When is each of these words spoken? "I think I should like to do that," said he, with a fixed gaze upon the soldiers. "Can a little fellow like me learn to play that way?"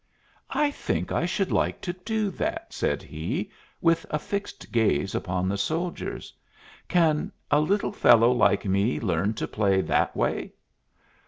"I 0.49 0.71
think 0.71 1.11
I 1.11 1.27
should 1.27 1.51
like 1.51 1.79
to 1.81 1.93
do 1.93 2.31
that," 2.31 2.73
said 2.73 3.03
he, 3.03 3.51
with 3.81 4.03
a 4.09 4.17
fixed 4.17 4.71
gaze 4.71 5.13
upon 5.13 5.47
the 5.47 5.59
soldiers. 5.59 6.33
"Can 6.87 7.31
a 7.51 7.59
little 7.59 7.91
fellow 7.91 8.31
like 8.31 8.65
me 8.65 8.99
learn 8.99 9.35
to 9.35 9.47
play 9.47 9.79
that 9.81 10.15
way?" 10.17 10.53